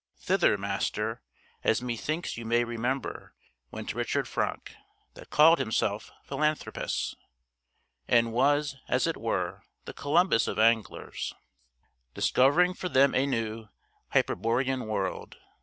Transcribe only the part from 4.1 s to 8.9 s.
Franck, that called himself Philanthropus, and was,